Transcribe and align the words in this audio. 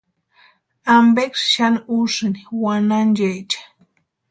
¿Ampeksï 0.95 1.45
xani 1.53 1.79
usïni 1.97 2.41
wanhanchaecha? 2.61 3.59